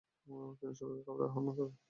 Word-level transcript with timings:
তিনি 0.57 0.73
সবাইকে 0.79 1.03
খাবারে 1.05 1.25
আহবান 1.27 1.45
করলেন। 1.49 1.71